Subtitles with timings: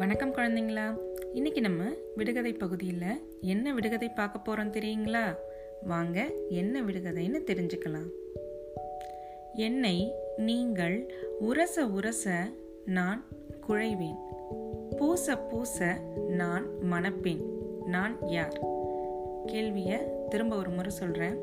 [0.00, 0.98] வணக்கம் குழந்தைங்களா.
[1.32, 1.84] இன்னைக்கு நம்ம
[2.16, 5.36] விடுகதை பகுதியில் என்ன விடுகதை பார்க்க போறோம் தெரியுங்களா?
[5.82, 8.08] வாங்க என்ன விடுகதைன்னு தெரிஞ்சுக்கலாம்.
[9.54, 12.52] என்னை நீங்கள் உரச உரச
[12.84, 13.24] நான்
[13.68, 14.18] குழைவேன்.
[14.96, 17.42] பூச பூச நான் மணப்பேன்.
[17.86, 18.60] நான் யார்?
[19.46, 19.98] கேள்விய
[20.28, 21.38] திரும்ப ஒரு முறை சொல்றேன்.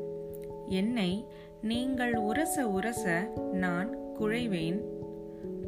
[0.68, 1.26] என்னை
[1.62, 4.80] நீங்கள் உரச உரச நான் குழைவேன்.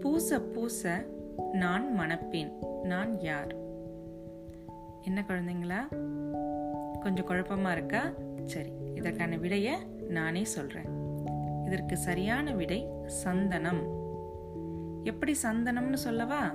[0.00, 1.04] பூச பூச
[1.52, 2.52] நான் மணப்பேன்.
[2.82, 3.54] நான் யார்?
[5.02, 5.96] என்ன குழந்தைங்களா?
[7.00, 8.12] கொஞ்சம் குழப்பமா இருக்கா?
[8.44, 9.68] சரி இதற்கான விடைய
[10.08, 10.88] நானே சொல்றேன்.
[11.66, 13.82] இதற்கு சரியான விடை சந்தனம்.
[15.04, 16.54] எப்படி சந்தனம்னு சொல்லவா?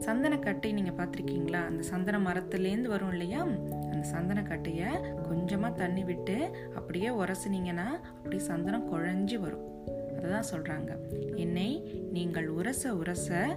[0.00, 1.64] சந்தனக்கட்டை நீங்கள் பார்த்துருக்கீங்களா?
[1.66, 3.46] அந்த சந்தன மரத்துலேருந்து வரும் இல்லையா?
[3.92, 4.86] அந்த சந்தனக்கட்டையை
[5.28, 9.68] கொஞ்சமாக தண்ணி விட்டு அப்படியே உரசுனீங்கன்னா அப்படியே சந்தனம் குழஞ்சி வரும்.
[10.18, 10.96] அதுதான் சொல்கிறாங்க
[11.34, 13.56] என்னை நீங்கள் உரச உரச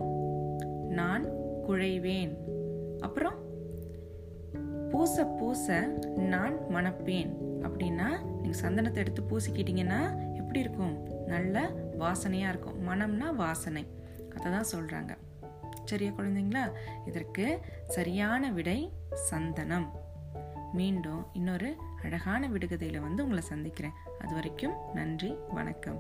[0.94, 1.26] நான்
[1.68, 2.34] குழைவேன்.
[3.00, 3.38] அப்புறம்
[4.90, 5.82] பூச பூச
[6.16, 7.32] நான் மணப்பேன்.
[7.66, 8.08] அப்படின்னா
[8.42, 10.00] நீங்கள் சந்தனத்தை எடுத்து பூசிக்கிட்டீங்கன்னா
[10.36, 10.96] எப்படி இருக்கும்?
[11.28, 12.80] நல்ல வாசனையாக இருக்கும்.
[12.90, 13.84] மனம்னா வாசனை.
[14.36, 15.14] அதை தான் சொல்கிறாங்க
[15.86, 16.64] சரியா குழந்தைங்களா?
[17.06, 18.80] இதற்கு சரியான விடை
[19.30, 19.88] சந்தனம்.
[20.74, 23.98] மீண்டும் இன்னொரு அழகான விடுகதையில் வந்து உங்களை சந்திக்கிறேன்.
[24.20, 26.00] அது வரைக்கும் நன்றி வணக்கம்.